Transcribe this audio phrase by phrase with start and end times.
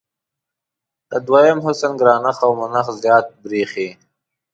[1.09, 3.89] د دویم حسن ګرانښت او منښت زیات برېښي.